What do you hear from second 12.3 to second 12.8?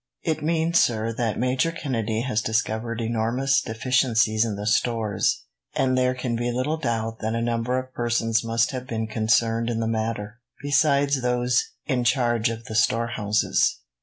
of the